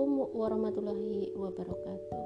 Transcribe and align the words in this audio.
Assalamualaikum 0.00 0.32
warahmatullahi 0.32 1.28
wabarakatuh. 1.36 2.24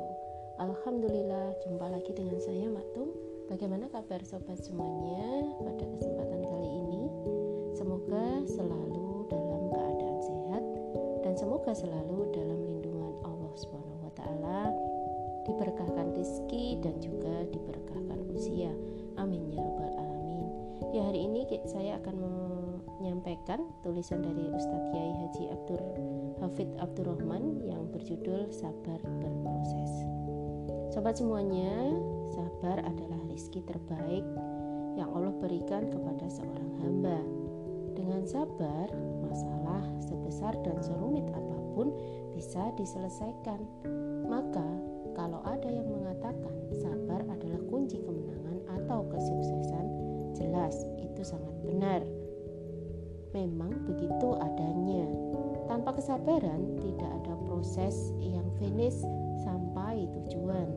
Alhamdulillah 0.62 1.59
jumpa 1.66 1.90
lagi 1.90 2.14
dengan 2.14 2.39
saya 2.39 2.70
Maktum 2.70 3.11
Bagaimana 3.50 3.90
kabar 3.90 4.22
sobat 4.22 4.62
semuanya 4.62 5.43
pada 5.58 5.82
kesempatan 5.82 6.46
kali 6.46 6.71
ini? 6.71 7.02
Semoga 7.75 8.46
selalu 8.46 9.26
dalam 9.26 9.75
keadaan 9.75 10.18
sehat 10.22 10.64
Dan 11.26 11.34
semoga 11.34 11.75
selalu 11.75 12.30
dalam 12.30 12.62
lindungan 12.62 13.11
Allah 13.26 13.50
Subhanahu 13.58 14.06
Wa 14.06 14.12
Taala. 14.22 14.70
Diberkahkan 15.43 16.14
rizki 16.14 16.79
dan 16.79 16.94
juga 17.02 17.43
diberkahkan 17.50 18.22
usia. 18.38 18.71
Amin 19.18 19.50
ya 19.50 19.58
rabbal 19.58 19.99
alamin. 19.99 20.46
Ya 20.94 21.02
hari 21.11 21.27
ini 21.27 21.43
saya 21.66 21.99
akan 21.99 22.22
menyampaikan 23.04 23.61
tulisan 23.85 24.25
dari 24.25 24.49
Ustadz 24.49 24.89
Kiai 24.89 25.13
Haji 25.13 25.44
Abdur 25.53 25.82
Hafid 26.40 26.72
Abdurrahman 26.81 27.61
yang 27.61 27.85
berjudul 27.93 28.49
Sabar 28.49 28.96
Berproses. 29.21 29.93
Sobat 30.89 31.21
semuanya, 31.21 31.93
sabar 32.33 32.80
adalah 32.80 33.20
rizki 33.28 33.61
terbaik 33.61 34.25
yang 34.97 35.12
Allah 35.12 35.36
berikan 35.36 35.92
kepada 35.92 36.33
seorang 36.33 36.70
hamba. 36.80 37.20
Dengan 37.92 38.25
sabar, 38.25 38.89
masalah 39.20 39.84
sebesar 40.00 40.56
dan 40.64 40.80
serumit 40.80 41.28
apa 41.28 41.61
pun 41.77 41.92
bisa 42.33 42.72
diselesaikan. 42.80 43.61
Maka, 44.25 44.64
kalau 45.12 45.44
ada 45.44 45.69
yang 45.69 45.92
mengatakan 45.92 46.56
sabar 46.72 47.20
adalah 47.28 47.61
kunci 47.69 48.00
kemenangan 48.00 48.64
atau 48.80 49.05
kesuksesan, 49.12 49.86
jelas 50.41 50.88
itu 51.05 51.20
sangat 51.20 51.52
benar. 51.69 52.00
Memang 53.34 53.82
begitu 53.90 54.38
adanya 54.38 55.10
tanpa 55.66 55.98
kesabaran 55.98 56.78
tidak 56.78 57.10
ada 57.18 57.34
proses 57.50 58.14
yang 58.22 58.46
finish 58.62 59.02
sampai 59.42 60.06
tujuan. 60.06 60.70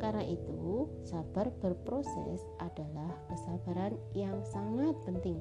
Karena 0.00 0.24
itu, 0.24 0.88
sabar 1.04 1.52
berproses 1.60 2.40
adalah 2.60 3.12
kesabaran 3.28 3.96
yang 4.16 4.36
sangat 4.48 4.96
penting. 5.04 5.40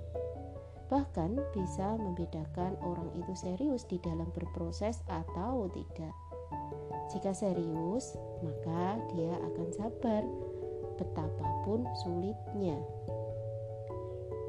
Bahkan 0.91 1.39
bisa 1.55 1.95
membedakan 1.95 2.75
orang 2.83 3.11
itu 3.17 3.33
serius 3.39 3.88
di 3.88 3.97
dalam 4.03 4.28
berproses 4.35 5.00
atau 5.07 5.72
tidak. 5.72 6.13
Jika 7.11 7.31
serius, 7.35 8.16
maka 8.44 9.00
dia 9.16 9.35
akan 9.41 9.67
sabar 9.73 10.22
betapapun 10.95 11.88
sulitnya. 12.03 12.78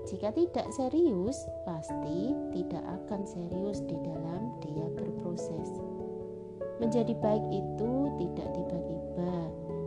Jika 0.04 0.36
tidak 0.36 0.68
serius, 0.76 1.48
pasti 1.64 2.36
tidak 2.52 2.84
akan 2.84 3.24
serius 3.24 3.80
di 3.88 3.96
dalam 4.04 4.52
dia 4.60 4.84
berproses. 4.92 5.80
Menjadi 6.76 7.16
baik 7.16 7.44
itu 7.48 7.92
tidak 8.20 8.48
tiba-tiba, 8.52 9.34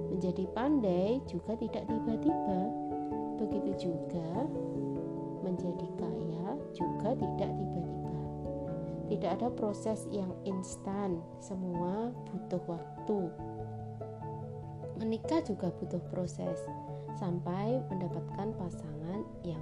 menjadi 0.09 0.43
pandai 0.57 1.21
juga 1.29 1.53
tidak 1.61 1.85
tiba-tiba. 1.85 2.61
Begitu 3.37 3.93
juga 3.93 4.49
menjadi 5.45 5.87
kaya 6.01 6.57
juga 6.73 7.13
tidak 7.13 7.51
tiba-tiba. 7.53 8.17
Tidak 9.13 9.31
ada 9.37 9.47
proses 9.53 10.09
yang 10.09 10.33
instan, 10.49 11.21
semua 11.37 12.09
butuh 12.33 12.59
waktu. 12.65 13.29
Menikah 14.97 15.45
juga 15.45 15.69
butuh 15.77 16.01
proses 16.09 16.57
sampai 17.21 17.85
mendapatkan 17.93 18.49
pasangan 18.57 19.21
yang 19.45 19.61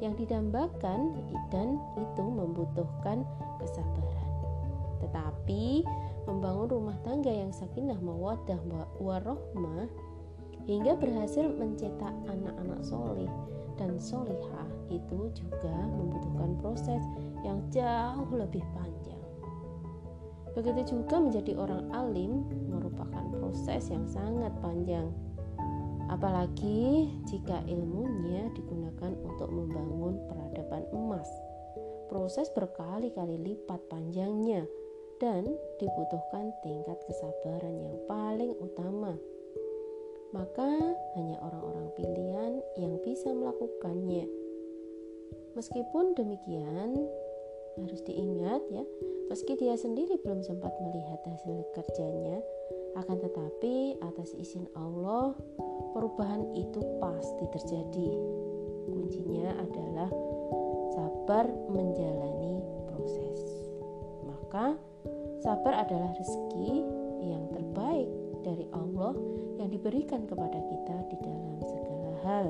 yang 0.00 0.16
didambakan 0.16 1.16
dan 1.52 1.76
itu 1.96 2.24
membutuhkan 2.24 3.24
kesabaran. 3.60 4.30
Tetapi 5.00 5.84
membangun 6.28 6.68
rumah 6.68 6.96
tangga 7.04 7.32
yang 7.32 7.52
sakinah 7.52 8.00
mawadah 8.00 8.60
warohmah 9.00 9.88
hingga 10.68 10.96
berhasil 10.96 11.48
mencetak 11.56 12.12
anak-anak 12.28 12.80
soleh 12.84 13.30
dan 13.80 13.96
solihah 13.96 14.68
itu 14.92 15.32
juga 15.32 15.76
membutuhkan 15.88 16.52
proses 16.60 17.00
yang 17.40 17.64
jauh 17.72 18.28
lebih 18.32 18.60
panjang. 18.76 19.24
Begitu 20.52 20.98
juga 20.98 21.16
menjadi 21.22 21.56
orang 21.56 21.88
alim 21.94 22.44
merupakan 22.68 23.24
proses 23.38 23.88
yang 23.88 24.04
sangat 24.04 24.52
panjang 24.60 25.08
apalagi 26.10 27.06
jika 27.30 27.62
ilmunya 27.70 28.50
digunakan 28.58 29.14
untuk 29.22 29.46
membangun 29.48 30.18
peradaban 30.26 30.84
emas. 30.90 31.30
Proses 32.10 32.50
berkali-kali 32.50 33.38
lipat 33.38 33.86
panjangnya 33.86 34.66
dan 35.22 35.46
dibutuhkan 35.78 36.50
tingkat 36.66 36.98
kesabaran 37.06 37.78
yang 37.78 37.96
paling 38.10 38.50
utama. 38.58 39.14
Maka 40.34 40.70
hanya 41.14 41.38
orang-orang 41.38 41.86
pilihan 41.94 42.52
yang 42.74 42.98
bisa 43.06 43.30
melakukannya. 43.30 44.26
Meskipun 45.54 46.18
demikian, 46.18 46.94
harus 47.78 48.02
diingat 48.02 48.62
ya, 48.70 48.82
meski 49.30 49.54
dia 49.54 49.74
sendiri 49.78 50.18
belum 50.22 50.42
sempat 50.42 50.74
melihat 50.82 51.22
hasil 51.26 51.62
kerjanya, 51.74 52.42
akan 52.98 53.16
tetapi 53.22 54.00
atas 54.02 54.34
izin 54.34 54.66
Allah 54.74 55.34
perubahan 55.94 56.50
itu 56.58 56.80
pasti 56.98 57.44
terjadi. 57.54 58.10
Kuncinya 58.90 59.54
adalah 59.62 60.10
sabar 60.94 61.46
menjalani 61.70 62.58
proses. 62.90 63.40
Maka 64.26 64.74
sabar 65.40 65.86
adalah 65.86 66.10
rezeki 66.18 66.82
yang 67.22 67.44
terbaik 67.54 68.10
dari 68.42 68.66
Allah 68.74 69.14
yang 69.60 69.68
diberikan 69.70 70.24
kepada 70.26 70.58
kita 70.58 70.96
di 71.12 71.16
dalam 71.22 71.56
segala 71.62 72.12
hal. 72.24 72.48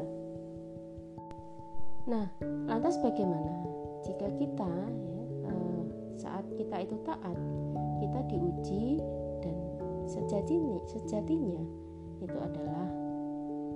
Nah, 2.09 2.27
lantas 2.67 2.97
bagaimana 3.05 3.61
jika 4.09 4.27
kita 4.41 4.73
ya, 4.89 5.23
eh, 5.53 5.83
saat 6.17 6.45
kita 6.57 6.77
itu 6.81 6.97
taat, 7.05 7.39
kita 8.01 8.21
diuji 8.33 8.99
sejatinya, 10.11 10.83
sejatinya 10.91 11.63
itu 12.19 12.37
adalah 12.43 12.91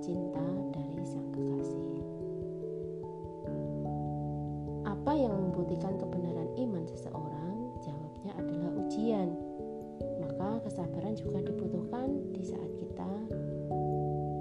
cinta 0.03 0.43
dari 0.75 1.05
sang 1.07 1.31
kekasih. 1.31 2.03
Apa 4.83 5.13
yang 5.15 5.31
membuktikan 5.31 5.95
kebenaran 5.95 6.51
iman 6.59 6.85
seseorang? 6.91 7.79
Jawabnya 7.87 8.33
adalah 8.35 8.71
ujian. 8.83 9.31
Maka 10.19 10.59
kesabaran 10.67 11.15
juga 11.15 11.39
dibutuhkan 11.47 12.35
di 12.35 12.43
saat 12.43 12.71
kita 12.83 13.11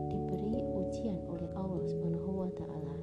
diberi 0.10 0.66
ujian 0.66 1.22
oleh 1.30 1.50
Allah 1.54 1.84
Subhanahu 1.86 2.30
wa 2.42 2.50
taala. 2.58 2.98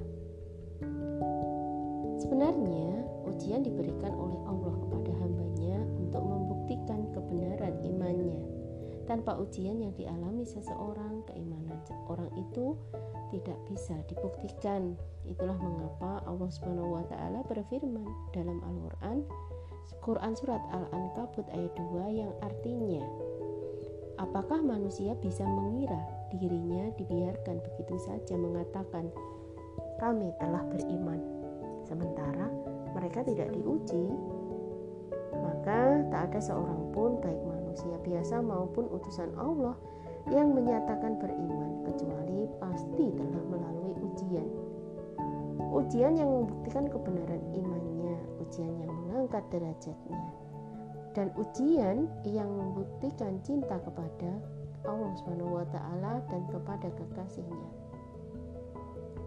Sebenarnya, 2.19 3.07
ujian 3.25 3.63
diberikan 3.63 4.13
oleh 4.13 4.37
Allah 4.45 4.75
kepada 4.85 5.00
Tanpa 9.11 9.35
ujian 9.35 9.83
yang 9.83 9.91
dialami 9.99 10.47
seseorang, 10.47 11.27
keimanan 11.27 11.83
orang 12.07 12.31
itu 12.39 12.79
tidak 13.27 13.59
bisa 13.67 13.99
dibuktikan. 14.07 14.95
Itulah 15.27 15.59
mengapa 15.59 16.23
Allah 16.23 16.47
Subhanahu 16.47 16.95
wa 16.95 17.03
taala 17.11 17.43
berfirman 17.43 18.07
dalam 18.31 18.63
Al-Qur'an 18.63 19.27
Quran 19.99 20.31
surat 20.33 20.63
Al-Ankabut 20.71 21.43
ayat 21.51 21.75
2 21.75 22.23
yang 22.23 22.31
artinya 22.39 23.03
Apakah 24.15 24.63
manusia 24.63 25.17
bisa 25.19 25.43
mengira 25.43 25.99
dirinya 26.31 26.87
dibiarkan 26.95 27.59
begitu 27.59 27.99
saja 27.99 28.39
mengatakan 28.39 29.11
kami 29.99 30.31
telah 30.39 30.63
beriman 30.71 31.19
sementara 31.83 32.47
mereka 32.95 33.25
tidak 33.27 33.51
diuji 33.51 34.09
maka 35.35 36.05
tak 36.07 36.31
ada 36.31 36.39
seorang 36.39 36.81
pun 36.95 37.19
baik 37.19 37.41
manusia 37.71 37.95
biasa 38.03 38.43
maupun 38.43 38.83
utusan 38.91 39.31
Allah 39.39 39.79
yang 40.27 40.51
menyatakan 40.51 41.15
beriman 41.23 41.87
kecuali 41.87 42.43
pasti 42.59 43.15
telah 43.15 43.43
melalui 43.47 43.95
ujian. 44.11 44.43
Ujian 45.71 46.19
yang 46.19 46.27
membuktikan 46.27 46.91
kebenaran 46.91 47.39
imannya, 47.55 48.19
ujian 48.43 48.75
yang 48.75 48.91
mengangkat 48.91 49.39
derajatnya, 49.55 50.19
dan 51.15 51.31
ujian 51.39 52.11
yang 52.27 52.51
membuktikan 52.51 53.39
cinta 53.39 53.79
kepada 53.79 54.35
Allah 54.83 55.15
Subhanahu 55.23 55.63
wa 55.63 55.65
taala 55.71 56.19
dan 56.27 56.43
kepada 56.51 56.91
kekasihnya. 56.91 57.71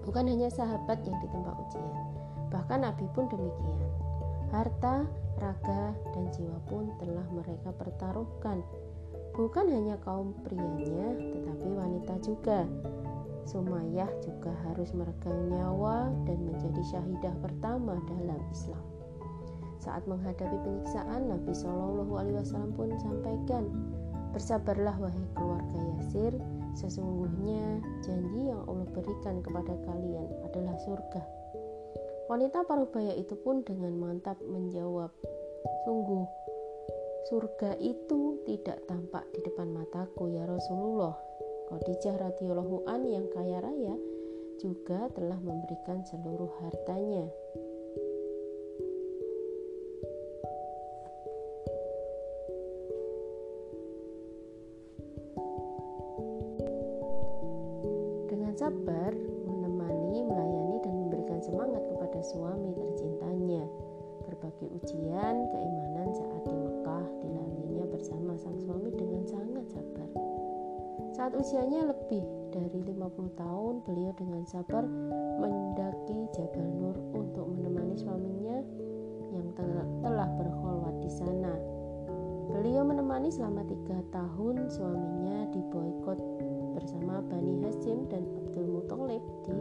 Bukan 0.05 0.29
hanya 0.29 0.53
sahabat 0.53 1.01
yang 1.09 1.17
ditempa 1.17 1.49
ujian, 1.65 1.97
bahkan 2.53 2.85
Nabi 2.85 3.09
pun 3.17 3.25
demikian. 3.33 3.89
Harta, 4.53 5.09
raga, 5.39 5.95
dan 6.15 6.25
jiwa 6.35 6.59
pun 6.69 6.91
telah 6.99 7.27
mereka 7.33 7.71
pertaruhkan 7.75 8.63
Bukan 9.35 9.67
hanya 9.67 9.99
kaum 10.07 10.31
prianya, 10.47 11.11
tetapi 11.19 11.67
wanita 11.75 12.15
juga. 12.23 12.63
Sumayyah 13.51 14.07
juga 14.23 14.55
harus 14.71 14.95
meregang 14.95 15.51
nyawa 15.51 16.15
dan 16.23 16.39
menjadi 16.47 16.83
syahidah 16.95 17.35
pertama 17.43 17.99
dalam 18.07 18.39
Islam. 18.55 18.79
Saat 19.83 20.07
menghadapi 20.07 20.55
penyiksaan, 20.63 21.35
Nabi 21.35 21.51
Shallallahu 21.51 22.15
Alaihi 22.15 22.39
Wasallam 22.47 22.73
pun 22.79 22.95
sampaikan, 22.95 23.75
bersabarlah 24.31 25.03
wahai 25.03 25.27
keluarga 25.35 25.83
Yasir, 25.99 26.39
sesungguhnya 26.79 27.83
janji 28.07 28.55
yang 28.55 28.63
Allah 28.71 28.87
berikan 28.95 29.43
kepada 29.43 29.75
kalian 29.83 30.31
adalah 30.47 30.79
surga. 30.87 31.44
Wanita 32.25 32.65
parubaya 32.65 33.13
itu 33.13 33.37
pun 33.37 33.61
dengan 33.61 33.93
mantap 34.01 34.41
menjawab, 34.41 35.13
sungguh 35.85 36.25
surga 37.29 37.77
itu 37.81 38.41
tidak 38.49 38.81
tampak 38.89 39.25
di 39.37 39.45
depan 39.45 39.69
mataku 39.69 40.33
ya 40.33 40.49
Rasulullah. 40.49 41.13
Khadijah 41.69 42.17
radhiyallahu 42.21 42.85
an 42.89 43.05
yang 43.09 43.29
kaya 43.33 43.61
raya 43.61 43.97
juga 44.61 45.09
telah 45.13 45.37
memberikan 45.41 46.01
seluruh 46.05 46.49
hartanya 46.65 47.29
Dengan 58.31 58.71
sabar, 58.71 59.11
menemani, 59.51 60.23
melayani, 60.23 60.54
semangat 61.45 61.85
kepada 61.85 62.21
suami 62.25 62.73
tercintanya. 62.73 63.69
Berbagai 64.25 64.73
ujian, 64.81 65.37
keimanan 65.53 66.09
saat 66.17 66.43
di 66.49 66.57
Mekah 66.57 67.07
dilaluinya 67.21 67.85
bersama 67.93 68.33
sang 68.41 68.57
suami 68.57 68.89
dengan 68.97 69.23
sangat 69.29 69.69
sabar. 69.69 70.09
Saat 71.13 71.37
usianya 71.37 71.93
lebih 71.93 72.25
dari 72.49 72.81
50 72.81 73.37
tahun, 73.37 73.75
beliau 73.85 74.13
dengan 74.17 74.43
sabar 74.49 74.89
mendaki 75.39 76.19
Jabal 76.33 76.69
Nur 76.81 76.97
untuk 77.13 77.53
menemani 77.53 77.95
suaminya 78.01 78.59
yang 79.31 79.47
telah 80.01 80.31
berkholwat 80.41 80.97
di 81.05 81.11
sana. 81.13 81.55
Beliau 82.49 82.87
menemani 82.87 83.29
selama 83.29 83.67
tiga 83.69 84.01
tahun 84.15 84.73
suaminya 84.73 85.53
di 85.53 85.61
boykot 85.69 86.19
bersama 86.75 87.21
Bani 87.29 87.63
Hashim 87.67 88.09
dan 88.09 88.25
Abdul 88.41 88.69
Muthalib 88.81 89.23
di 89.45 89.55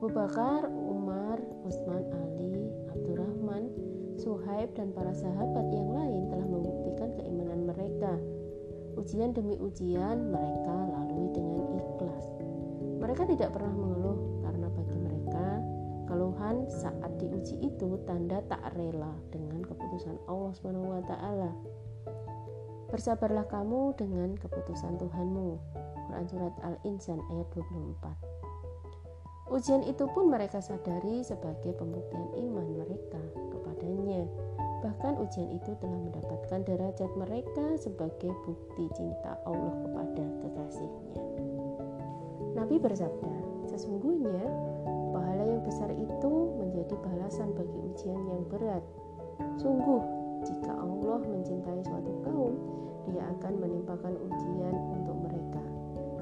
Abu 0.00 0.16
Bakar, 0.16 0.64
Umar, 0.72 1.36
Utsman, 1.60 2.08
Ali, 2.08 2.72
Abdurrahman, 2.88 3.68
Suhaib 4.16 4.72
dan 4.72 4.96
para 4.96 5.12
sahabat 5.12 5.68
yang 5.68 5.92
lain 5.92 6.24
telah 6.32 6.48
membuktikan 6.48 7.12
keimanan 7.20 7.68
mereka. 7.68 8.16
Ujian 8.96 9.36
demi 9.36 9.60
ujian 9.60 10.32
mereka 10.32 10.72
lalui 10.88 11.28
dengan 11.36 11.76
ikhlas. 11.76 12.24
Mereka 12.96 13.28
tidak 13.28 13.52
pernah 13.52 13.76
mengeluh 13.76 14.40
karena 14.40 14.72
bagi 14.72 14.98
mereka 15.04 15.46
keluhan 16.08 16.64
saat 16.72 17.12
diuji 17.20 17.60
itu 17.60 18.00
tanda 18.08 18.40
tak 18.48 18.72
rela 18.80 19.12
dengan 19.28 19.60
keputusan 19.68 20.16
Allah 20.32 20.56
taala. 21.12 21.52
Bersabarlah 22.88 23.44
kamu 23.52 24.00
dengan 24.00 24.32
keputusan 24.40 24.96
Tuhanmu. 24.96 25.60
Quran 26.08 26.24
Surat 26.24 26.56
Al-Insan 26.64 27.20
ayat 27.36 27.52
24 27.52 28.39
Ujian 29.50 29.82
itu 29.82 30.06
pun 30.14 30.30
mereka 30.30 30.62
sadari 30.62 31.26
sebagai 31.26 31.74
pembuktian 31.74 32.22
iman 32.38 32.70
mereka 32.70 33.18
kepadanya. 33.34 34.22
Bahkan 34.78 35.18
ujian 35.18 35.50
itu 35.50 35.74
telah 35.82 35.98
mendapatkan 35.98 36.62
derajat 36.62 37.10
mereka 37.18 37.74
sebagai 37.74 38.30
bukti 38.46 38.86
cinta 38.94 39.34
Allah 39.42 39.74
kepada 39.82 40.24
kekasihnya. 40.46 41.22
Nabi 42.54 42.78
bersabda, 42.78 43.34
sesungguhnya 43.74 44.38
pahala 45.10 45.42
yang 45.42 45.62
besar 45.66 45.90
itu 45.98 46.32
menjadi 46.54 46.94
balasan 47.02 47.50
bagi 47.50 47.78
ujian 47.90 48.22
yang 48.30 48.46
berat. 48.46 48.86
Sungguh, 49.58 49.98
jika 50.46 50.78
Allah 50.78 51.26
mencintai 51.26 51.82
suatu 51.82 52.12
kaum, 52.22 52.54
dia 53.10 53.26
akan 53.34 53.52
menimpakan 53.58 54.14
ujian. 54.14 54.89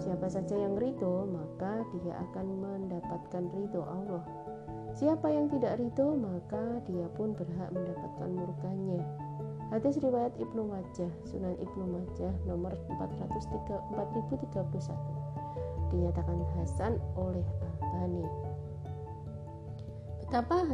Siapa 0.08 0.24
saja 0.32 0.56
yang 0.56 0.72
ridho, 0.80 1.28
maka 1.28 1.84
dia 2.00 2.16
akan 2.16 2.64
mendapatkan 2.64 3.44
ridho 3.52 3.84
Allah. 3.84 4.24
Siapa 4.96 5.28
yang 5.28 5.52
tidak 5.52 5.76
ridho, 5.76 6.16
maka 6.16 6.80
dia 6.88 7.04
pun 7.12 7.36
berhak 7.36 7.68
mendapatkan 7.76 8.32
murkanya. 8.32 9.04
Hadis 9.68 10.00
riwayat 10.00 10.32
Ibnu 10.40 10.64
Majah, 10.64 11.12
Sunan 11.28 11.60
Ibnu 11.60 11.84
Majah 11.92 12.32
nomor 12.48 12.72
4031 12.88 14.48
dinyatakan 15.92 16.40
Hasan 16.56 16.96
oleh 17.12 17.44
Albani. 17.60 18.24
Betapa 20.24 20.64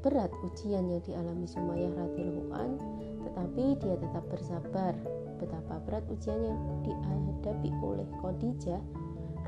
berat 0.00 0.32
ujian 0.48 0.88
yang 0.88 1.04
dialami 1.04 1.44
Sumayyah 1.44 1.92
radhiyallahu 1.92 2.80
tetapi 3.20 3.64
dia 3.84 4.00
tetap 4.00 4.24
bersabar 4.32 4.96
betapa 5.38 5.80
berat 5.86 6.04
ujian 6.10 6.42
yang 6.42 6.58
dihadapi 6.82 7.70
oleh 7.80 8.06
Khadijah 8.20 8.82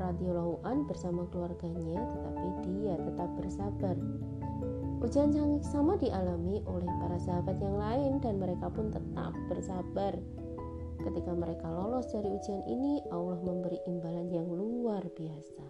radhiyallahu 0.01 0.63
an 0.65 0.87
bersama 0.89 1.29
keluarganya 1.29 2.01
tetapi 2.01 2.47
dia 2.65 2.95
tetap 2.97 3.29
bersabar. 3.37 3.95
Ujian 5.01 5.33
yang 5.33 5.57
sama 5.65 5.97
dialami 5.97 6.61
oleh 6.69 6.89
para 7.01 7.17
sahabat 7.17 7.57
yang 7.57 7.77
lain 7.77 8.11
dan 8.21 8.37
mereka 8.37 8.69
pun 8.69 8.93
tetap 8.93 9.33
bersabar. 9.49 10.13
Ketika 11.01 11.33
mereka 11.33 11.65
lolos 11.65 12.13
dari 12.13 12.29
ujian 12.29 12.61
ini, 12.69 13.01
Allah 13.09 13.41
memberi 13.41 13.81
imbalan 13.89 14.29
yang 14.29 14.45
luar 14.45 15.01
biasa. 15.17 15.65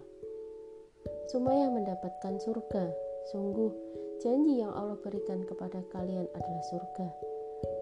Sumayyah 1.32 1.72
mendapatkan 1.72 2.36
surga. 2.44 2.92
Sungguh, 3.32 3.72
janji 4.20 4.60
yang 4.60 4.76
Allah 4.76 5.00
berikan 5.00 5.40
kepada 5.48 5.80
kalian 5.88 6.28
adalah 6.36 6.64
surga. 6.68 7.31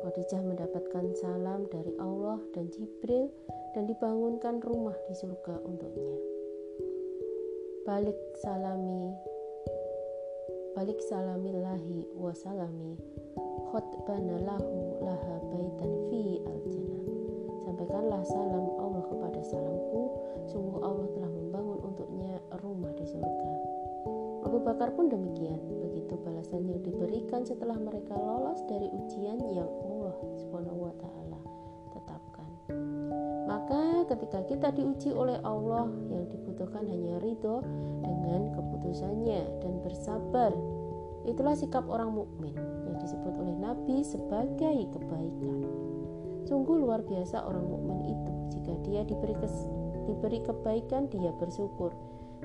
Khadijah 0.00 0.41
mendapatkan 0.41 1.12
salam 1.20 1.69
dari 1.69 1.93
Allah 2.00 2.41
dan 2.56 2.73
Jibril 2.73 3.29
dan 3.76 3.85
dibangunkan 3.85 4.64
rumah 4.64 4.97
di 5.05 5.14
surga 5.14 5.61
untuknya. 5.62 6.17
Balik 7.85 8.17
salami 8.41 9.12
balik 10.70 11.02
salamillahi 11.11 12.14
wa 12.14 12.31
salami 12.31 12.94
khutbana 13.69 14.38
lahu 14.41 15.02
laha 15.02 15.37
baitan 15.50 15.93
fi 16.08 16.38
al 16.47 16.61
jannah 16.70 17.04
sampaikanlah 17.66 18.23
salam 18.25 18.64
Allah 18.78 19.02
kepada 19.11 19.40
salamku 19.42 20.14
sungguh 20.47 20.78
Allah 20.80 21.11
telah 21.11 21.28
membangun 21.28 21.78
untuknya 21.85 22.38
rumah 22.62 22.95
di 22.95 23.04
surga 23.04 23.50
Abu 24.40 24.57
Bakar 24.64 24.97
pun 24.97 25.12
demikian. 25.12 25.79
Balasan 26.19 26.67
yang 26.67 26.83
diberikan 26.83 27.47
setelah 27.47 27.79
mereka 27.79 28.19
lolos 28.19 28.59
dari 28.67 28.90
ujian 28.90 29.38
yang 29.55 29.71
Allah 29.87 30.17
Subhanahu 30.43 30.90
wa 30.90 30.95
taala 30.99 31.40
tetapkan. 31.95 32.49
Maka 33.47 34.07
ketika 34.11 34.43
kita 34.50 34.69
diuji 34.75 35.14
oleh 35.14 35.38
Allah 35.47 35.87
yang 36.11 36.26
dibutuhkan 36.26 36.83
hanya 36.90 37.23
ridho 37.23 37.62
dengan 38.02 38.50
keputusannya 38.59 39.62
dan 39.62 39.73
bersabar. 39.87 40.50
Itulah 41.29 41.52
sikap 41.55 41.85
orang 41.87 42.17
mukmin 42.17 42.57
yang 42.59 42.97
disebut 42.99 43.35
oleh 43.37 43.55
Nabi 43.55 44.02
sebagai 44.02 44.88
kebaikan. 44.90 45.69
Sungguh 46.49 46.81
luar 46.81 47.05
biasa 47.05 47.45
orang 47.45 47.69
mukmin 47.69 48.00
itu. 48.09 48.33
Jika 48.59 48.73
dia 48.83 49.00
diberi 49.05 49.37
kes, 49.38 49.69
diberi 50.09 50.40
kebaikan, 50.43 51.07
dia 51.12 51.31
bersyukur. 51.37 51.93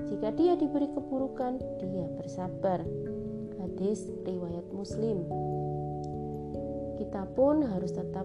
Jika 0.06 0.28
dia 0.36 0.54
diberi 0.60 0.92
keburukan, 0.92 1.56
dia 1.80 2.04
bersabar. 2.20 2.84
Hadis 3.76 4.08
riwayat 4.24 4.72
Muslim. 4.72 5.28
Kita 6.96 7.28
pun 7.36 7.60
harus 7.60 7.92
tetap 7.92 8.24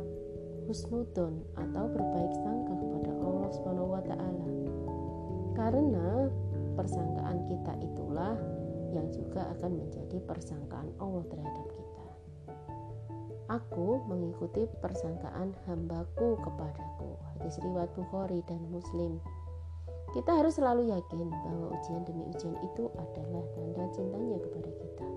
husnudon 0.63 1.43
atau 1.59 1.91
berbaik 1.91 2.31
sangka 2.39 2.71
kepada 2.71 3.11
Allah 3.19 3.49
Subhanahu 3.51 3.91
wa 3.91 3.99
taala. 3.99 4.47
Karena 5.51 6.31
persangkaan 6.79 7.51
kita 7.51 7.83
itulah 7.83 8.39
yang 8.95 9.11
juga 9.11 9.51
akan 9.59 9.75
menjadi 9.75 10.23
persangkaan 10.23 10.87
Allah 11.03 11.27
terhadap 11.27 11.67
kita. 11.67 12.05
Aku 13.51 14.07
mengikuti 14.07 14.71
persangkaan 14.79 15.51
hambaku 15.67 16.39
kepadaku. 16.47 17.19
Hadis 17.35 17.59
riwayat 17.59 17.91
Bukhari 17.91 18.39
dan 18.47 18.63
Muslim. 18.71 19.19
Kita 20.11 20.31
harus 20.35 20.59
selalu 20.59 20.91
yakin 20.91 21.31
bahwa 21.31 21.71
ujian 21.71 22.03
demi 22.03 22.27
ujian 22.27 22.55
itu 22.67 22.91
adalah 22.99 23.43
tanda 23.55 23.83
cintanya 23.95 24.37
kepada 24.43 24.69
kita. 24.75 25.07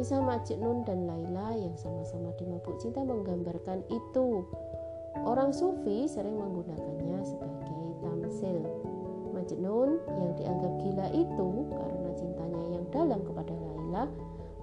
Kisah 0.00 0.22
Majnun 0.24 0.86
dan 0.88 1.04
Laila 1.04 1.52
yang 1.52 1.76
sama-sama 1.76 2.32
dimabuk 2.40 2.80
cinta 2.80 3.04
menggambarkan 3.04 3.84
itu. 3.92 4.48
Orang 5.28 5.52
sufi 5.52 6.08
sering 6.08 6.40
menggunakannya 6.40 7.20
sebagai 7.20 7.76
tamsil. 8.00 8.64
Majnun 9.36 10.00
yang 10.08 10.32
dianggap 10.40 10.72
gila 10.80 11.06
itu 11.12 11.48
karena 11.76 12.10
cintanya 12.16 12.64
yang 12.80 12.84
dalam 12.88 13.20
kepada 13.28 13.52
Laila 13.52 14.04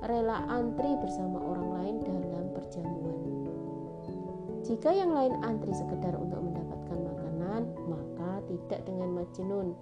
rela 0.09 0.41
antri 0.49 0.89
bersama 1.05 1.37
orang 1.37 1.69
lain 1.69 1.95
dalam 2.01 2.45
perjamuan. 2.57 3.19
Jika 4.65 4.89
yang 4.89 5.13
lain 5.13 5.37
antri 5.45 5.77
sekedar 5.77 6.17
untuk 6.17 6.34
majnun. 9.35 9.75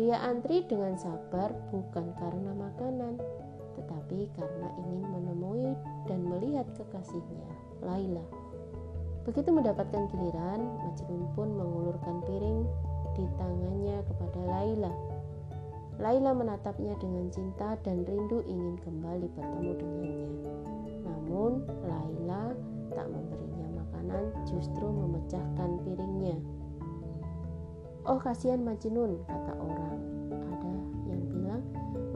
Dia 0.00 0.16
antri 0.24 0.64
dengan 0.64 0.96
sabar 0.96 1.52
bukan 1.68 2.16
karena 2.16 2.56
makanan, 2.56 3.20
tetapi 3.76 4.32
karena 4.32 4.68
ingin 4.80 5.04
menemui 5.04 5.76
dan 6.08 6.24
melihat 6.24 6.64
kekasihnya, 6.72 7.44
Laila. 7.84 8.24
Begitu 9.28 9.52
mendapatkan 9.52 10.08
giliran, 10.08 10.64
Majnun 10.80 11.28
pun 11.36 11.52
mengulurkan 11.52 12.24
piring 12.24 12.64
di 13.12 13.28
tangannya 13.36 14.00
kepada 14.08 14.40
Laila. 14.48 14.92
Laila 16.00 16.32
menatapnya 16.32 16.96
dengan 16.96 17.28
cinta 17.28 17.76
dan 17.84 18.08
rindu 18.08 18.40
ingin 18.48 18.80
kembali 18.80 19.28
bertemu 19.36 19.72
dengannya. 19.76 20.30
Namun, 21.04 21.68
Laila 21.84 22.56
tak 22.96 23.06
memberinya 23.12 23.84
makanan, 23.84 24.24
justru 24.48 24.88
memecahkan 24.88 25.84
piringnya. 25.84 26.59
Oh 28.08 28.16
kasihan 28.16 28.64
Majnun, 28.64 29.28
kata 29.28 29.52
orang. 29.60 30.00
Ada 30.32 30.72
yang 31.04 31.22
bilang 31.28 31.62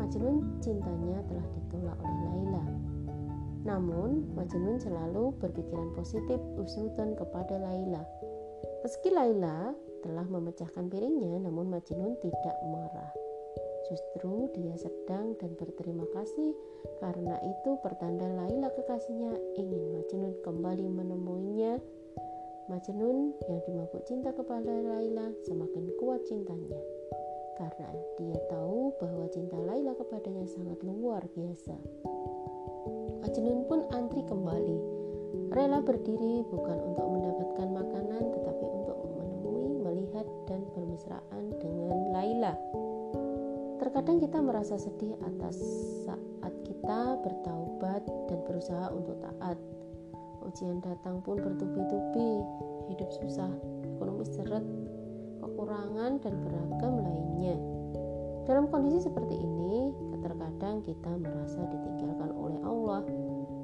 Majnun 0.00 0.57
cintanya 0.64 1.21
telah 1.29 1.45
ditolak 1.45 1.99
oleh 2.00 2.21
Laila. 2.25 2.64
Namun, 3.69 4.25
Majnun 4.33 4.81
selalu 4.81 5.37
berpikiran 5.45 5.93
positif 5.93 6.41
usnudan 6.57 7.12
kepada 7.12 7.61
Laila. 7.61 8.00
Meski 8.81 9.12
Laila 9.12 9.76
telah 10.00 10.25
memecahkan 10.25 10.88
piringnya, 10.88 11.45
namun 11.45 11.69
Majnun 11.69 12.17
tidak 12.25 12.57
marah. 12.64 13.12
Justru 13.85 14.49
dia 14.57 14.81
sedang 14.81 15.37
dan 15.37 15.53
berterima 15.61 16.09
kasih 16.17 16.57
karena 17.05 17.37
itu 17.45 17.76
pertanda 17.85 18.25
Laila 18.25 18.73
kekasihnya 18.73 19.37
ingin 19.61 19.93
Majnun 19.93 20.33
kembali 20.41 20.88
menemuinya 20.88 21.76
Majnun 22.64 23.37
yang 23.44 23.61
dimabuk 23.68 24.09
cinta 24.09 24.33
kepada 24.33 24.73
Laila 24.73 25.28
semakin 25.44 25.85
kuat 26.00 26.25
cintanya 26.25 26.80
karena 27.61 27.92
dia 28.16 28.40
tahu 28.49 28.88
bahwa 28.97 29.28
cinta 29.28 29.61
Laila 29.61 29.92
kepadanya 29.92 30.49
sangat 30.49 30.80
luar 30.80 31.21
biasa. 31.37 31.76
Majnun 33.21 33.68
pun 33.68 33.85
antri 33.92 34.25
kembali, 34.25 34.78
rela 35.52 35.85
berdiri 35.85 36.40
bukan 36.49 36.78
untuk 36.88 37.04
mendapatkan 37.04 37.68
makanan 37.68 38.23
tetapi 38.33 38.64
untuk 38.64 38.99
menemui, 39.12 39.68
melihat 39.85 40.26
dan 40.49 40.64
bermesraan 40.73 41.44
dengan 41.61 42.16
Laila. 42.16 42.56
Terkadang 43.76 44.25
kita 44.25 44.40
merasa 44.40 44.80
sedih 44.80 45.12
atas 45.21 45.61
saat 46.09 46.54
kita 46.64 47.21
bertaubat 47.21 48.09
dan 48.33 48.40
berusaha 48.49 48.88
untuk 48.88 49.21
taat 49.21 49.61
ujian 50.55 50.79
datang 50.79 51.19
pun 51.19 51.35
bertubi-tubi, 51.43 52.31
hidup 52.87 53.11
susah, 53.19 53.51
ekonomi 53.91 54.23
seret, 54.23 54.63
kekurangan, 55.43 56.23
dan 56.23 56.35
beragam 56.47 57.03
lainnya. 57.03 57.59
Dalam 58.47 58.71
kondisi 58.71 59.03
seperti 59.03 59.35
ini, 59.35 59.91
terkadang 60.23 60.79
kita 60.87 61.11
merasa 61.19 61.59
ditinggalkan 61.59 62.31
oleh 62.39 62.63
Allah, 62.63 63.03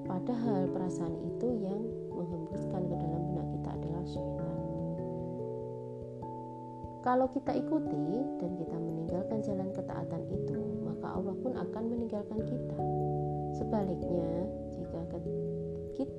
padahal 0.02 0.66
perasaan 0.74 1.14
itu 1.30 1.62
yang 1.62 1.78
menghembuskan 2.10 2.82
ke 2.82 2.94
dalam 2.98 3.22
benak 3.30 3.46
kita 3.54 3.70
adalah 3.70 4.04
syaitan. 4.10 4.56
Kalau 7.06 7.30
kita 7.30 7.54
ikuti 7.54 8.06
dan 8.42 8.50
kita 8.58 8.76
meninggalkan 8.82 9.38
jalan 9.46 9.70
ketaatan 9.70 10.22
itu, 10.26 10.58
maka 10.82 11.06
Allah 11.14 11.38
pun 11.38 11.54
akan 11.54 11.82
meninggalkan 11.86 12.42
kita. 12.42 12.78
Sebaliknya, 13.54 14.50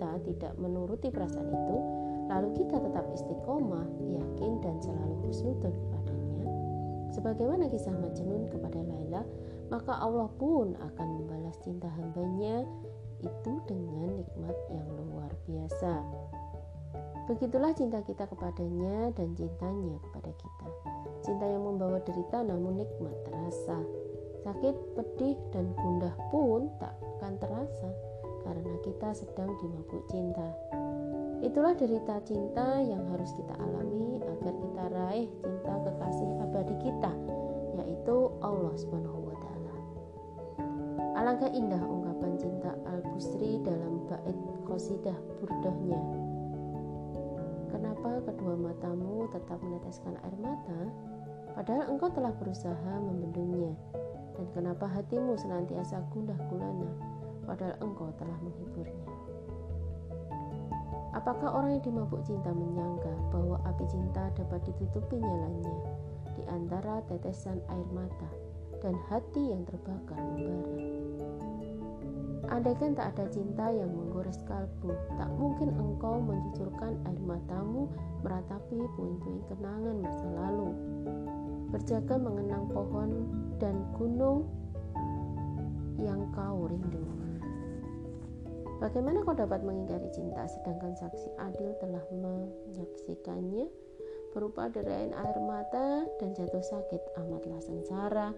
kita 0.01 0.17
tidak 0.25 0.53
menuruti 0.57 1.13
perasaan 1.13 1.45
itu, 1.45 1.77
lalu 2.25 2.49
kita 2.57 2.81
tetap 2.81 3.05
istiqomah, 3.13 3.85
yakin 4.09 4.57
dan 4.65 4.81
selalu 4.81 5.29
husnudon 5.29 5.69
kepadanya, 5.69 6.45
sebagaimana 7.13 7.69
kisah 7.69 7.93
Majnun 7.93 8.49
kepada 8.49 8.81
Laila, 8.81 9.21
maka 9.69 9.93
Allah 10.01 10.25
pun 10.41 10.73
akan 10.73 11.07
membalas 11.21 11.53
cinta 11.61 11.85
hambanya 12.01 12.65
itu 13.21 13.53
dengan 13.69 14.17
nikmat 14.17 14.57
yang 14.73 14.89
luar 14.89 15.29
biasa. 15.45 16.01
Begitulah 17.29 17.69
cinta 17.77 18.01
kita 18.01 18.25
kepadanya 18.25 19.13
dan 19.13 19.37
cintanya 19.37 20.01
kepada 20.01 20.33
kita. 20.33 20.67
Cinta 21.21 21.45
yang 21.45 21.61
membawa 21.61 22.01
derita 22.01 22.41
namun 22.41 22.81
nikmat 22.81 23.13
terasa. 23.21 23.77
Sakit, 24.41 24.97
pedih, 24.97 25.37
dan 25.53 25.69
gundah 25.77 26.17
pun 26.33 26.73
tak 26.81 26.97
akan 27.21 27.37
terasa 27.37 28.11
karena 28.43 28.75
kita 28.85 29.09
sedang 29.13 29.51
dimabuk 29.61 30.03
cinta. 30.09 30.49
Itulah 31.41 31.73
derita 31.73 32.21
cinta 32.21 32.81
yang 32.85 33.01
harus 33.09 33.33
kita 33.33 33.57
alami 33.57 34.21
agar 34.21 34.53
kita 34.53 34.83
raih 34.93 35.29
cinta 35.41 35.73
kekasih 35.85 36.29
abadi 36.45 36.75
kita, 36.85 37.13
yaitu 37.81 38.29
Allah 38.45 38.73
Subhanahu 38.77 39.29
wa. 39.29 39.31
Alangkah 41.21 41.53
indah 41.53 41.85
ungkapan 41.85 42.33
cinta 42.41 42.73
Al-Busri 42.87 43.61
dalam 43.61 44.09
bait 44.09 44.33
qasidah 44.65 45.13
burdahnya. 45.37 46.01
Kenapa 47.69 48.25
kedua 48.25 48.57
matamu 48.57 49.29
tetap 49.29 49.61
meneteskan 49.61 50.17
air 50.25 50.33
mata, 50.41 50.89
padahal 51.53 51.93
engkau 51.93 52.09
telah 52.09 52.33
berusaha 52.41 52.93
membendungnya? 53.05 53.69
Dan 54.33 54.49
kenapa 54.55 54.89
hatimu 54.89 55.37
senantiasa 55.37 56.01
gundah 56.09 56.39
gulana, 56.49 56.89
padahal 57.51 57.75
engkau 57.83 58.07
telah 58.15 58.37
menghiburnya. 58.39 59.07
Apakah 61.11 61.51
orang 61.51 61.75
yang 61.75 61.83
dimabuk 61.83 62.23
cinta 62.23 62.55
menyangka 62.55 63.11
bahwa 63.35 63.59
api 63.67 63.83
cinta 63.91 64.31
dapat 64.31 64.63
ditutupi 64.63 65.19
nyalanya 65.19 65.75
di 66.39 66.47
antara 66.47 67.03
tetesan 67.11 67.59
air 67.67 67.87
mata 67.91 68.31
dan 68.79 68.95
hati 69.11 69.51
yang 69.51 69.67
terbakar 69.67 70.15
membara? 70.15 70.79
Andaikan 72.47 72.95
tak 72.95 73.11
ada 73.15 73.27
cinta 73.27 73.67
yang 73.75 73.91
menggores 73.91 74.39
kalbu, 74.47 74.95
tak 75.19 75.29
mungkin 75.35 75.75
engkau 75.75 76.23
mencucurkan 76.23 76.95
air 77.03 77.21
matamu 77.27 77.91
meratapi 78.23 78.79
puing-puing 78.95 79.43
kenangan 79.51 79.99
masa 79.99 80.27
lalu. 80.31 80.71
Berjaga 81.75 82.15
mengenang 82.15 82.71
pohon 82.71 83.27
dan 83.59 83.83
gunung 83.99 84.47
yang 85.99 86.23
kau 86.31 86.65
rindu. 86.71 87.30
Bagaimana 88.81 89.21
kau 89.21 89.37
dapat 89.37 89.61
mengingkari 89.61 90.09
cinta 90.09 90.49
sedangkan 90.49 90.97
saksi 90.97 91.37
adil 91.37 91.77
telah 91.77 92.01
menyaksikannya 92.09 93.69
berupa 94.33 94.73
derain 94.73 95.13
air 95.13 95.37
mata 95.37 96.09
dan 96.17 96.33
jatuh 96.33 96.65
sakit 96.65 96.97
amatlah 97.21 97.61
sengsara. 97.61 98.33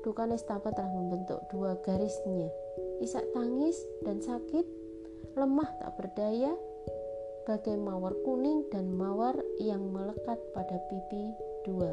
Duka 0.00 0.24
nestapa 0.24 0.72
telah 0.72 0.88
membentuk 0.88 1.44
dua 1.52 1.76
garisnya, 1.84 2.48
isak 3.04 3.28
tangis 3.36 3.76
dan 4.08 4.24
sakit, 4.24 4.64
lemah 5.36 5.68
tak 5.84 5.92
berdaya, 6.00 6.56
bagai 7.44 7.76
mawar 7.76 8.16
kuning 8.24 8.64
dan 8.72 8.88
mawar 8.88 9.36
yang 9.60 9.84
melekat 9.92 10.40
pada 10.56 10.80
pipi 10.88 11.36
dua. 11.68 11.92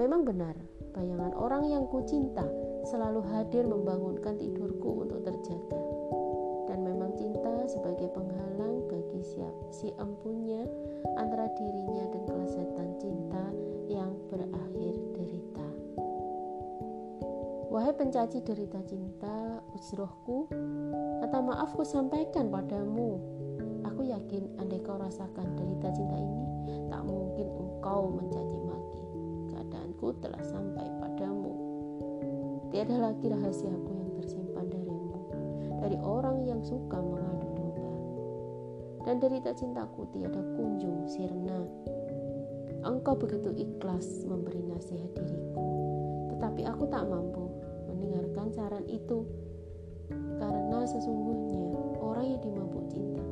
Memang 0.00 0.24
benar, 0.24 0.56
bayangan 0.96 1.36
orang 1.36 1.68
yang 1.68 1.84
ku 1.92 2.00
cinta 2.08 2.46
selalu 2.84 3.24
hadir 3.32 3.64
membangunkan 3.64 4.36
tidurku 4.36 5.08
untuk 5.08 5.24
terjaga. 5.24 5.80
Dan 6.68 6.84
memang 6.84 7.16
cinta 7.16 7.64
sebagai 7.64 8.12
penghalang 8.12 8.84
bagi 8.88 9.20
siap 9.24 9.54
si 9.72 9.92
empunya 9.96 10.68
antara 11.16 11.48
dirinya 11.56 12.04
dan 12.12 12.22
kelezatan 12.28 12.88
cinta 13.00 13.44
yang 13.88 14.12
berakhir 14.28 14.94
derita. 15.16 15.68
Wahai 17.72 17.90
pencaci 17.96 18.38
derita 18.44 18.78
cinta, 18.86 19.58
usrohku, 19.74 20.46
kata 21.24 21.38
maafku 21.42 21.82
sampaikan 21.82 22.52
padamu. 22.52 23.18
Aku 23.84 24.06
yakin 24.06 24.60
andai 24.62 24.80
kau 24.80 24.96
rasakan 24.96 25.58
derita 25.58 25.90
cinta 25.90 26.16
ini, 26.16 26.46
tak 26.88 27.02
mungkin 27.02 27.48
engkau 27.50 28.14
mencaci 28.14 28.58
maki. 28.62 29.02
Keadaanku 29.52 30.06
telah 30.22 30.42
padamu. 30.46 30.63
Tiada 32.74 32.98
lagi 32.98 33.30
rahasiaku 33.30 33.90
yang 33.94 34.10
tersimpan 34.18 34.66
darimu, 34.66 35.14
dari 35.78 35.94
orang 35.94 36.42
yang 36.42 36.58
suka 36.66 36.98
mengadu 36.98 37.46
domba. 37.54 37.94
Dan 39.06 39.22
derita 39.22 39.54
cintaku 39.54 40.10
tiada 40.10 40.42
kunjung 40.58 41.06
sirna. 41.06 41.70
Engkau 42.82 43.14
begitu 43.14 43.54
ikhlas 43.54 44.26
memberi 44.26 44.58
nasihat 44.66 45.06
diriku, 45.14 45.70
tetapi 46.34 46.66
aku 46.66 46.90
tak 46.90 47.06
mampu 47.06 47.46
mendengarkan 47.94 48.50
saran 48.50 48.82
itu. 48.90 49.22
Karena 50.42 50.82
sesungguhnya 50.82 51.78
orang 52.02 52.26
yang 52.26 52.42
dimabuk 52.42 52.90
cinta, 52.90 53.22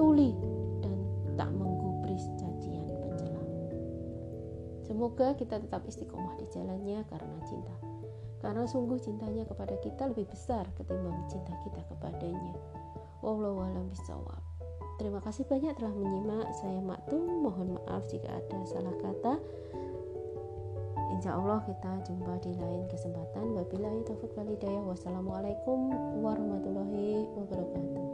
tuli 0.00 0.32
dan 0.80 0.96
tak 1.36 1.52
menggubris 1.52 2.32
cacian 2.40 2.88
pencelam. 2.88 3.48
Semoga 4.88 5.36
kita 5.36 5.60
tetap 5.60 5.84
istiqomah 5.84 6.40
di 6.40 6.48
jalannya 6.48 7.04
karena 7.12 7.38
cinta 7.44 7.76
karena 8.44 8.68
sungguh 8.68 9.00
cintanya 9.00 9.44
kepada 9.48 9.76
kita 9.80 10.12
lebih 10.12 10.28
besar 10.28 10.68
ketimbang 10.76 11.26
cinta 11.28 11.52
kita 11.64 11.80
kepadanya. 11.88 12.54
Wallahu 13.24 13.64
a'lam 13.64 13.88
bishawab. 13.90 14.42
Terima 14.96 15.20
kasih 15.20 15.44
banyak 15.44 15.76
telah 15.76 15.92
menyimak. 15.92 16.48
Saya 16.56 16.80
Maktum. 16.80 17.44
Mohon 17.44 17.76
maaf 17.80 18.08
jika 18.08 18.32
ada 18.32 18.58
salah 18.64 18.96
kata. 18.96 19.36
Insya 21.16 21.36
Allah 21.36 21.60
kita 21.64 22.00
jumpa 22.08 22.40
di 22.40 22.52
lain 22.56 22.88
kesempatan. 22.88 23.52
Wabillahi 23.56 24.04
taufiq 24.08 24.32
walhidayah. 24.36 24.82
Wassalamualaikum 24.84 25.92
warahmatullahi 26.24 27.28
wabarakatuh. 27.36 28.04